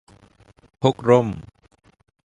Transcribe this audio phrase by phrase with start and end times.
[0.81, 1.27] พกร่ม